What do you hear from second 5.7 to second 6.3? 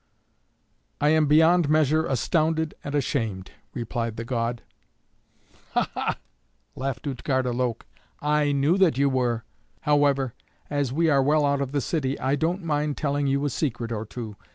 "Ha! ha!"